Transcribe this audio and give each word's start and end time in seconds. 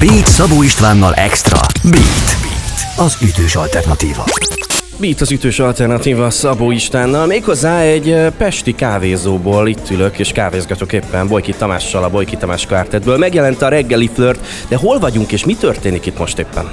Beat 0.00 0.26
Szabó 0.26 0.62
Istvánnal 0.62 1.14
Extra. 1.14 1.58
Beat. 1.82 2.36
Beat. 2.42 2.98
Az 3.06 3.16
ütős 3.22 3.54
alternatíva. 3.54 4.24
Beat 5.00 5.20
az 5.20 5.30
ütős 5.30 5.58
alternatíva 5.58 6.30
Szabó 6.30 6.70
Istánnal, 6.70 7.26
méghozzá 7.26 7.80
egy 7.80 8.16
pesti 8.38 8.74
kávézóból 8.74 9.68
itt 9.68 9.90
ülök 9.90 10.18
és 10.18 10.32
kávézgatok 10.32 10.92
éppen 10.92 11.28
Bojki 11.28 11.52
Tamással, 11.52 12.04
a 12.04 12.10
Bojki 12.10 12.36
Tamás 12.36 12.66
kvártetből. 12.66 13.18
Megjelent 13.18 13.62
a 13.62 13.68
reggeli 13.68 14.10
flirt, 14.14 14.46
de 14.68 14.76
hol 14.76 14.98
vagyunk 14.98 15.32
és 15.32 15.44
mi 15.44 15.54
történik 15.54 16.06
itt 16.06 16.18
most 16.18 16.38
éppen? 16.38 16.70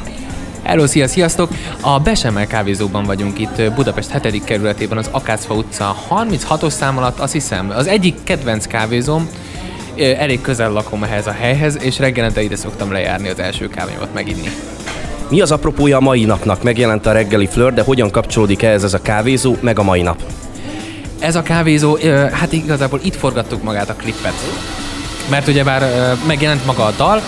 Hello, 0.64 0.88
szia, 0.88 1.08
sziasztok! 1.08 1.50
A 1.82 2.00
Besemmel 2.00 2.48
kávézóban 2.48 3.04
vagyunk 3.04 3.40
itt 3.40 3.74
Budapest 3.76 4.12
7. 4.22 4.44
kerületében, 4.44 4.98
az 4.98 5.10
Akácfa 5.12 5.54
utca 5.54 5.96
36-os 6.10 6.70
szám 6.70 6.98
alatt, 6.98 7.20
azt 7.20 7.34
hiszem, 7.34 7.70
az 7.76 7.88
egyik 7.88 8.16
kedvenc 8.24 8.68
kávézóm, 8.68 9.30
elég 10.00 10.42
közel 10.42 10.72
lakom 10.72 11.04
ehhez 11.04 11.28
a 11.28 11.32
helyhez, 11.32 11.78
és 11.82 12.00
reggelente 12.00 12.42
ide 12.42 12.56
szoktam 12.56 12.92
lejárni 12.92 13.30
az 13.30 13.40
első 13.40 13.68
kávémat 13.68 14.14
meginni. 14.14 14.50
Mi 15.30 15.42
az 15.42 15.52
apropója 15.52 15.98
a 15.98 16.02
mai 16.02 16.26
napnak? 16.26 16.64
Megjelent 16.64 17.06
a 17.06 17.12
reggeli 17.12 17.48
flirt, 17.48 17.74
de 17.74 17.82
hogyan 17.82 18.12
kapcsolódik 18.12 18.64
ehhez 18.64 18.84
ez 18.84 18.94
a 18.94 19.02
kávézó, 19.02 19.56
meg 19.60 19.80
a 19.80 19.84
mai 19.84 20.02
nap? 20.02 20.22
Ez 21.20 21.36
a 21.36 21.42
kávézó, 21.42 21.98
hát 22.32 22.54
igazából 22.54 23.00
itt 23.04 23.16
forgattuk 23.16 23.64
magát 23.64 23.90
a 23.90 23.94
klippet. 23.94 24.34
Mert 25.30 25.48
ugyebár 25.48 26.16
megjelent 26.28 26.66
maga 26.66 26.86
a 26.86 26.94
dal, 26.98 27.22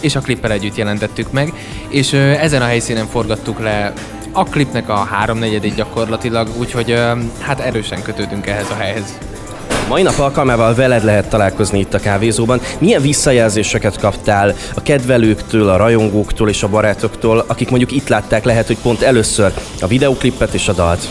és 0.00 0.16
a 0.16 0.20
klippel 0.20 0.50
együtt 0.50 0.76
jelentettük 0.76 1.32
meg, 1.32 1.52
és 1.88 2.12
ezen 2.12 2.62
a 2.62 2.66
helyszínen 2.66 3.06
forgattuk 3.06 3.60
le 3.60 3.92
a 4.32 4.44
klipnek 4.44 4.88
a 4.88 4.96
háromnegyedét 4.96 5.74
gyakorlatilag, 5.74 6.48
úgyhogy 6.58 6.98
hát 7.40 7.60
erősen 7.60 8.02
kötődünk 8.02 8.46
ehhez 8.46 8.70
a 8.70 8.74
helyhez. 8.74 9.18
Mai 9.88 10.02
nap 10.02 10.18
alkalmával 10.18 10.74
veled 10.74 11.04
lehet 11.04 11.28
találkozni 11.28 11.78
itt 11.78 11.94
a 11.94 11.98
kávézóban. 11.98 12.60
Milyen 12.78 13.02
visszajelzéseket 13.02 13.98
kaptál 13.98 14.54
a 14.74 14.82
kedvelőktől, 14.82 15.68
a 15.68 15.76
rajongóktól 15.76 16.48
és 16.48 16.62
a 16.62 16.68
barátoktól, 16.68 17.44
akik 17.46 17.70
mondjuk 17.70 17.92
itt 17.92 18.08
látták 18.08 18.44
lehet, 18.44 18.66
hogy 18.66 18.78
pont 18.82 19.02
először 19.02 19.52
a 19.80 19.86
videoklippet 19.86 20.54
és 20.54 20.68
a 20.68 20.72
dalt? 20.72 21.08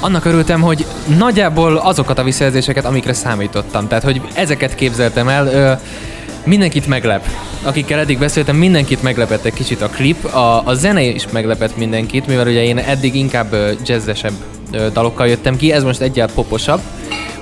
Annak 0.00 0.24
örültem, 0.24 0.60
hogy 0.60 0.86
nagyjából 1.18 1.76
azokat 1.76 2.18
a 2.18 2.22
visszajelzéseket, 2.22 2.84
amikre 2.84 3.12
számítottam. 3.12 3.88
Tehát, 3.88 4.04
hogy 4.04 4.20
ezeket 4.34 4.74
képzeltem 4.74 5.28
el, 5.28 5.46
ö, 5.46 5.72
mindenkit 6.44 6.86
meglep. 6.86 7.26
Akikkel 7.62 7.98
eddig 7.98 8.18
beszéltem, 8.18 8.56
mindenkit 8.56 9.02
meglepett 9.02 9.44
egy 9.44 9.54
kicsit 9.54 9.82
a 9.82 9.88
klip. 9.88 10.24
A, 10.24 10.66
a 10.66 10.74
zene 10.74 11.02
is 11.02 11.24
meglepett 11.30 11.76
mindenkit, 11.76 12.26
mivel 12.26 12.46
ugye 12.46 12.62
én 12.62 12.78
eddig 12.78 13.14
inkább 13.14 13.54
jazzesebb 13.84 14.34
dalokkal 14.92 15.26
jöttem 15.26 15.56
ki, 15.56 15.72
ez 15.72 15.82
most 15.82 16.00
egyáltalán 16.00 16.34
poposabb. 16.34 16.80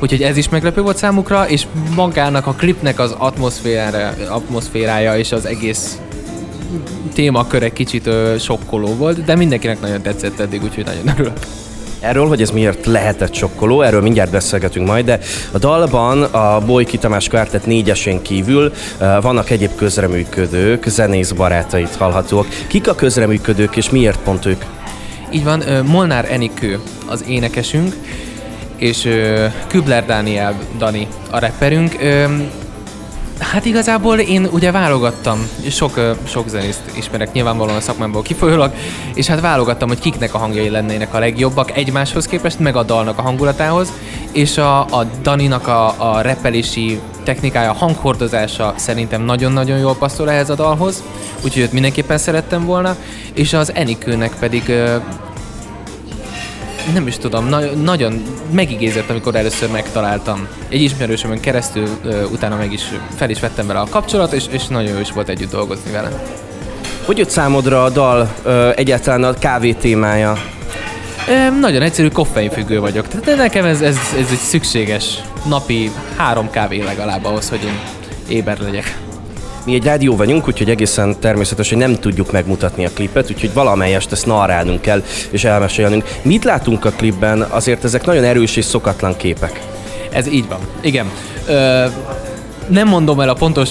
Úgyhogy 0.05 0.23
ez 0.23 0.37
is 0.37 0.49
meglepő 0.49 0.83
volt 0.83 0.97
számukra, 0.97 1.49
és 1.49 1.67
magának 1.95 2.47
a 2.47 2.53
klipnek 2.53 2.99
az 2.99 3.15
atmoszférája, 4.29 5.17
és 5.17 5.33
az 5.33 5.47
egész 5.47 5.99
témakör 7.15 7.63
egy 7.63 7.73
kicsit 7.73 8.07
ö, 8.07 8.35
sokkoló 8.39 8.95
volt, 8.95 9.25
de 9.25 9.35
mindenkinek 9.35 9.81
nagyon 9.81 10.03
tetszett 10.03 10.41
eddig, 10.41 10.63
úgyhogy 10.63 10.85
nagyon 10.85 11.09
örülök. 11.09 11.39
Erről, 12.01 12.27
hogy 12.27 12.43
ez 12.43 12.51
miért 12.51 12.87
lehetett 12.87 13.35
sokkoló, 13.35 13.83
erről 13.83 14.03
mindjárt 14.03 14.31
beszélgetünk 14.31 14.87
majd, 14.87 15.05
de 15.05 15.19
a 15.51 15.59
dalban 15.59 16.23
a 16.23 16.61
Bojki 16.61 16.99
Tamás 16.99 17.29
Kvártet 17.29 17.67
négyesén 17.67 18.23
kívül 18.23 18.73
vannak 19.21 19.51
egyéb 19.51 19.75
közreműködők, 19.75 20.85
zenész 20.87 21.31
barátait 21.31 21.95
hallhatók. 21.95 22.47
Kik 22.67 22.89
a 22.89 22.95
közreműködők 22.95 23.77
és 23.77 23.91
miért 23.91 24.19
pont 24.19 24.47
ők? 24.47 24.63
Így 25.33 25.45
van, 25.45 25.63
Molnár 25.87 26.33
Enikő 26.33 26.81
az 27.07 27.25
énekesünk, 27.29 27.95
és 28.77 29.05
ö, 29.05 29.47
Kübler 29.67 30.07
Dániel 30.07 30.55
Dani 30.79 31.07
a 31.31 31.39
rapperünk. 31.39 31.97
Ö, 32.01 32.25
Hát 33.39 33.65
igazából 33.65 34.19
én 34.19 34.49
ugye 34.53 34.71
válogattam, 34.71 35.49
sok, 35.71 35.97
ö, 35.97 36.11
sok 36.25 36.49
zenészt 36.49 36.81
ismerek 36.97 37.33
nyilvánvalóan 37.33 37.77
a 37.77 37.81
szakmámból 37.81 38.23
kifolyólag, 38.23 38.73
és 39.15 39.27
hát 39.27 39.41
válogattam, 39.41 39.89
hogy 39.89 39.99
kiknek 39.99 40.35
a 40.35 40.39
hangjai 40.39 40.69
lennének 40.69 41.15
a 41.15 41.19
legjobbak 41.19 41.77
egymáshoz 41.77 42.27
képest, 42.27 42.59
meg 42.59 42.77
a 42.77 42.83
dalnak 42.83 43.19
a 43.19 43.23
hangulatához, 43.23 43.93
és 44.33 44.59
a, 44.59 44.81
a 44.81 45.07
Daninak 45.23 45.67
a, 45.67 46.13
a 46.13 46.21
repelési 46.21 47.01
technikája, 47.25 47.71
a 47.71 47.75
hanghordozása 47.75 48.75
szerintem 48.77 49.23
nagyon-nagyon 49.23 49.79
jól 49.79 49.97
passzol 49.97 50.31
ehhez 50.31 50.51
a 50.51 50.55
dalhoz, 50.55 51.03
úgyhogy 51.45 51.63
őt 51.63 51.73
mindenképpen 51.73 52.19
szerettem 52.19 52.65
volna, 52.65 52.97
és 53.35 53.53
az 53.53 53.75
Enikőnek 53.75 54.33
pedig 54.39 54.69
ö, 54.69 54.97
nem 56.93 57.07
is 57.07 57.17
tudom, 57.17 57.49
na- 57.49 57.71
nagyon 57.83 58.23
megigézett, 58.51 59.11
amikor 59.11 59.35
először 59.35 59.71
megtaláltam. 59.71 60.49
Egy 60.69 60.83
ismerősömön 60.83 61.41
keresztül 61.41 61.89
ö, 62.05 62.25
utána 62.25 62.57
meg 62.57 62.73
is 62.73 62.83
fel 63.17 63.31
is 63.31 63.41
vettem 63.41 63.67
vele 63.67 63.81
a 63.81 63.87
kapcsolat, 63.91 64.33
és, 64.33 64.45
és 64.51 64.67
nagyon 64.67 64.93
jó 64.93 64.99
is 64.99 65.13
volt 65.13 65.29
együtt 65.29 65.51
dolgozni 65.51 65.91
vele. 65.91 66.23
Hogy 67.05 67.19
jött 67.19 67.31
számodra 67.31 67.85
a 67.85 67.91
dal 67.91 68.35
ö, 68.43 68.71
egyáltalán 68.77 69.25
a 69.25 69.35
kávé 69.35 69.73
témája? 69.73 70.37
Ö, 71.29 71.59
nagyon 71.61 71.83
egyszerű, 71.83 72.09
koffeinfüggő 72.09 72.81
vagyok. 72.81 73.09
Tehát 73.09 73.37
nekem 73.39 73.65
ez, 73.65 73.81
ez, 73.81 73.97
ez 74.19 74.29
egy 74.31 74.39
szükséges 74.39 75.19
napi 75.49 75.91
három 76.17 76.51
kávé 76.51 76.83
legalább 76.83 77.25
ahhoz, 77.25 77.49
hogy 77.49 77.65
én 77.65 77.79
éber 78.29 78.59
legyek. 78.59 79.04
Mi 79.65 79.75
egy 79.75 79.85
rádió 79.85 80.17
vagyunk, 80.17 80.49
úgyhogy 80.49 80.71
egészen 80.71 81.21
természetes, 81.21 81.69
hogy 81.69 81.79
nem 81.79 81.95
tudjuk 81.95 82.33
megmutatni 82.33 82.85
a 82.85 82.91
klipet, 82.95 83.31
úgyhogy 83.31 83.53
valamelyest 83.53 84.13
ezt 84.13 84.27
narrálnunk 84.27 84.81
kell 84.81 85.03
és 85.31 85.45
elmesélnünk. 85.45 86.05
Mit 86.23 86.45
látunk 86.45 86.85
a 86.85 86.91
klipben? 86.91 87.43
Azért 87.43 87.85
ezek 87.85 88.05
nagyon 88.05 88.25
erős 88.25 88.57
és 88.57 88.65
szokatlan 88.65 89.17
képek. 89.17 89.61
Ez 90.11 90.27
így 90.27 90.49
van. 90.49 90.59
Igen. 90.81 91.11
Ö, 91.47 91.85
nem 92.69 92.89
mondom 92.89 93.21
el 93.21 93.29
a 93.29 93.35
pontos 93.35 93.71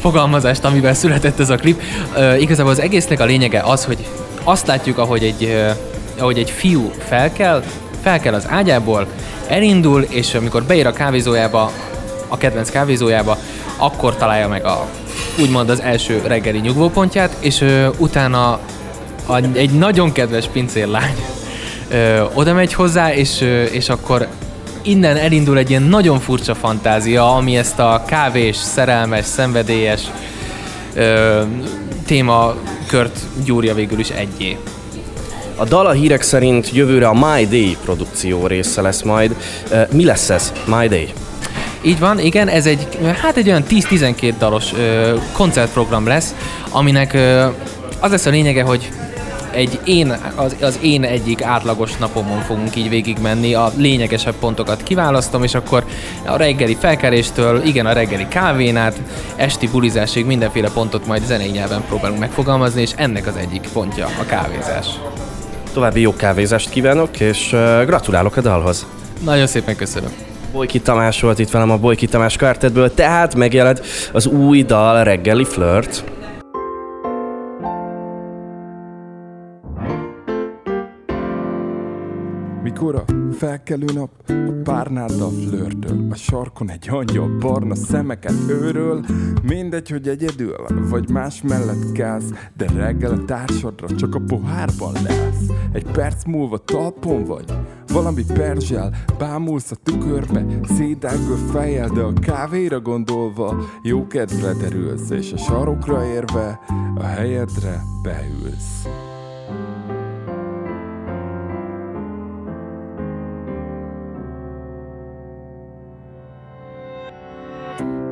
fogalmazást, 0.00 0.64
amivel 0.64 0.94
született 0.94 1.40
ez 1.40 1.50
a 1.50 1.56
klip. 1.56 1.82
Ö, 2.16 2.34
igazából 2.34 2.72
az 2.72 2.80
egésznek 2.80 3.20
a 3.20 3.24
lényege 3.24 3.60
az, 3.60 3.84
hogy 3.84 4.06
azt 4.44 4.66
látjuk, 4.66 4.98
ahogy 4.98 5.24
egy, 5.24 5.44
ö, 5.44 5.70
ahogy 6.18 6.38
egy 6.38 6.50
fiú 6.50 6.92
felkel, 7.08 7.62
felkel 8.02 8.34
az 8.34 8.46
ágyából, 8.48 9.06
elindul, 9.48 10.02
és 10.02 10.34
amikor 10.34 10.62
beér 10.62 10.86
a 10.86 10.92
kávézójába, 10.92 11.70
a 12.28 12.36
kedvenc 12.36 12.70
kávézójába, 12.70 13.38
akkor 13.76 14.16
találja 14.16 14.48
meg 14.48 14.64
a 14.64 14.86
úgymond 15.40 15.70
az 15.70 15.80
első 15.80 16.22
reggeli 16.26 16.58
nyugvópontját, 16.58 17.36
és 17.40 17.60
ö, 17.60 17.88
utána 17.98 18.52
a, 19.26 19.36
egy 19.52 19.70
nagyon 19.70 20.12
kedves 20.12 20.46
pincérlány 20.46 21.14
ö, 21.88 22.22
oda 22.34 22.52
megy 22.52 22.72
hozzá, 22.72 23.14
és, 23.14 23.40
ö, 23.40 23.62
és 23.62 23.88
akkor 23.88 24.28
innen 24.82 25.16
elindul 25.16 25.58
egy 25.58 25.70
ilyen 25.70 25.82
nagyon 25.82 26.20
furcsa 26.20 26.54
fantázia, 26.54 27.34
ami 27.34 27.56
ezt 27.56 27.78
a 27.78 28.02
kávés, 28.06 28.56
szerelmes, 28.56 29.24
szenvedélyes 29.24 30.02
ö, 30.94 31.42
témakört 32.06 33.18
gyúrja 33.44 33.74
végül 33.74 33.98
is 33.98 34.08
egyé. 34.10 34.56
A 35.56 35.64
dal 35.64 35.86
a 35.86 35.92
hírek 35.92 36.22
szerint 36.22 36.70
jövőre 36.72 37.08
a 37.08 37.12
My 37.12 37.46
Day 37.46 37.76
produkció 37.84 38.46
része 38.46 38.82
lesz 38.82 39.02
majd. 39.02 39.36
Mi 39.90 40.04
lesz 40.04 40.30
ez? 40.30 40.52
My 40.66 40.88
Day? 40.88 41.12
Így 41.84 41.98
van, 41.98 42.18
igen, 42.18 42.48
ez 42.48 42.66
egy, 42.66 42.88
hát 43.22 43.36
egy 43.36 43.48
olyan 43.48 43.64
10-12 43.68 44.34
dalos 44.38 44.72
ö, 44.72 45.14
koncertprogram 45.32 46.06
lesz, 46.06 46.34
aminek 46.70 47.12
ö, 47.12 47.46
az 48.00 48.10
lesz 48.10 48.26
a 48.26 48.30
lényege, 48.30 48.62
hogy 48.62 48.90
egy 49.50 49.80
én, 49.84 50.16
az, 50.34 50.56
az 50.60 50.78
én 50.82 51.04
egyik 51.04 51.42
átlagos 51.42 51.96
napomon 51.96 52.40
fogunk 52.40 52.76
így 52.76 52.88
végigmenni, 52.88 53.54
a 53.54 53.72
lényegesebb 53.76 54.34
pontokat 54.34 54.82
kiválasztom, 54.82 55.42
és 55.42 55.54
akkor 55.54 55.84
a 56.24 56.36
reggeli 56.36 56.76
felkeléstől, 56.80 57.62
igen, 57.64 57.86
a 57.86 57.92
reggeli 57.92 58.28
kávén 58.28 58.76
át, 58.76 59.00
esti 59.36 59.68
bulizásig 59.68 60.26
mindenféle 60.26 60.70
pontot 60.70 61.06
majd 61.06 61.24
zenei 61.24 61.50
nyelven 61.50 61.84
próbálunk 61.88 62.20
megfogalmazni, 62.20 62.80
és 62.80 62.90
ennek 62.96 63.26
az 63.26 63.36
egyik 63.36 63.68
pontja 63.72 64.06
a 64.06 64.24
kávézás. 64.26 64.86
További 65.72 66.00
jó 66.00 66.14
kávézást 66.16 66.70
kívánok, 66.70 67.20
és 67.20 67.56
gratulálok 67.86 68.36
a 68.36 68.40
dalhoz. 68.40 68.86
Nagyon 69.24 69.46
szépen 69.46 69.76
köszönöm. 69.76 70.33
Bojki 70.54 70.80
Tamás 70.80 71.20
volt 71.20 71.38
itt 71.38 71.50
velem 71.50 71.70
a 71.70 71.78
Bojki 71.78 72.06
Tamás 72.06 72.36
Quartetből, 72.36 72.94
tehát 72.94 73.34
megjelent 73.34 73.80
az 74.12 74.26
új 74.26 74.62
dal 74.62 75.04
Reggeli 75.04 75.44
Flirt. 75.44 76.04
Mikor 82.62 82.94
a 82.94 83.04
felkelő 83.32 83.86
nap 83.94 84.10
a 84.26 84.52
párnáddal 84.64 85.30
flörtöl 85.48 86.06
A 86.10 86.14
sarkon 86.14 86.70
egy 86.70 86.88
angyal 86.90 87.36
barna 87.38 87.74
szemeket 87.74 88.34
őről 88.48 89.04
Mindegy, 89.42 89.90
hogy 89.90 90.08
egyedül 90.08 90.54
vagy 90.90 91.10
más 91.10 91.42
mellett 91.42 91.92
káz 91.92 92.24
De 92.56 92.66
reggel 92.76 93.12
a 93.12 93.24
társadra 93.24 93.94
csak 93.96 94.14
a 94.14 94.20
pohárban 94.26 94.92
lesz 94.92 95.46
Egy 95.72 95.84
perc 95.92 96.24
múlva 96.24 96.58
talpon 96.58 97.24
vagy 97.24 97.44
valami 97.94 98.24
perzsel, 98.24 98.90
bámulsz 99.18 99.70
a 99.70 99.76
tükörbe 99.82 100.44
Szédágő 100.76 101.34
fejjel, 101.52 101.88
de 101.88 102.00
a 102.00 102.12
kávéra 102.12 102.80
gondolva 102.80 103.56
Jó 103.82 104.06
kedvre 104.06 104.52
derülsz, 104.52 105.10
és 105.10 105.32
a 105.32 105.36
sarokra 105.36 106.04
érve 106.04 106.60
A 106.94 107.02
helyedre 107.02 107.82
beülsz. 108.02 108.88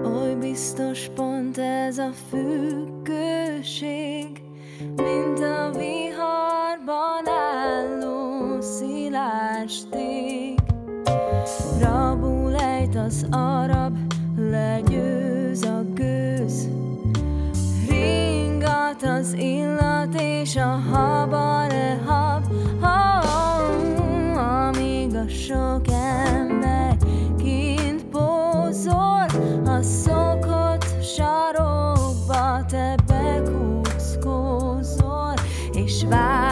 Oly 0.05 0.35
biztos 0.35 1.11
pont 1.15 1.59
ez 1.59 1.99
a 1.99 2.11
függőség 2.31 3.93
ásték. 9.63 10.61
Rabul 11.81 12.57
ejt 12.57 12.97
az 12.97 13.27
arab, 13.31 13.97
legyőz 14.37 15.63
a 15.63 15.85
gőz. 15.95 16.69
Ringat 17.89 19.03
az 19.03 19.33
illat 19.33 20.21
és 20.21 20.57
a 20.57 20.81
habare 20.93 22.01
hab, 22.07 22.45
oh, 22.83 22.89
amíg 24.37 25.15
a 25.15 25.29
sok 25.29 25.89
ember 26.27 26.97
kint 27.37 28.05
pózol, 28.05 29.27
a 29.65 29.83
szokott 29.83 30.87
sarokba 31.03 32.65
te 32.69 32.95
bekúszkózol, 33.07 34.35
és 35.73 36.05
vár. 36.09 36.52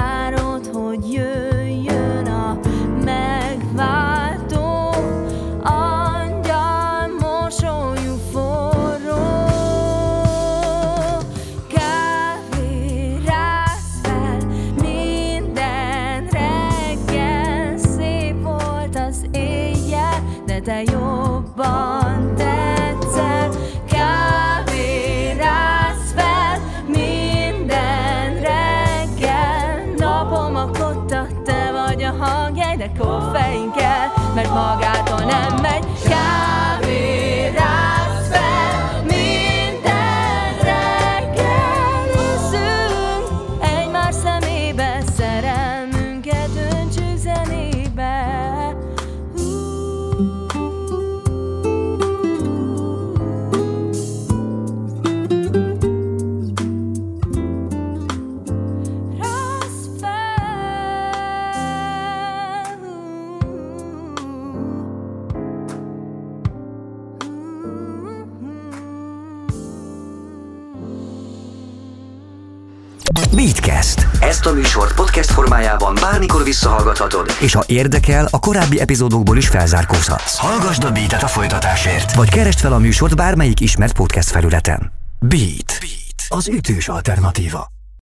Beatcast. 73.35 74.07
Ezt 74.21 74.47
a 74.47 74.53
műsort 74.53 74.95
podcast 74.95 75.31
formájában 75.31 75.95
bármikor 76.01 76.45
visszahallgathatod. 76.45 77.27
És 77.41 77.53
ha 77.53 77.63
érdekel, 77.67 78.29
a 78.31 78.39
korábbi 78.39 78.81
epizódokból 78.81 79.37
is 79.37 79.49
felzárkózhatsz. 79.49 80.37
Hallgasd 80.37 80.85
a 80.85 80.91
Beat-et 80.91 81.23
a 81.23 81.29
folytatásért. 81.29 82.15
Vagy 82.15 82.31
keresd 82.31 82.59
fel 82.59 82.73
a 82.73 82.79
műsort 82.79 83.17
bármelyik 83.17 83.61
ismert 83.61 83.93
podcast 83.93 84.31
felületen. 84.31 84.93
Beat. 85.21 85.79
Beat. 85.81 86.25
Az 86.29 86.49
ütős 86.49 86.89
alternatíva. 86.89 87.80